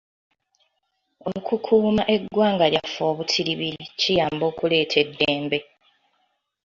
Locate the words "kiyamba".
3.99-4.43